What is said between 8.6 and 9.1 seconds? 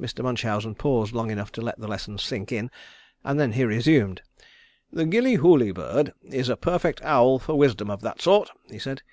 he said.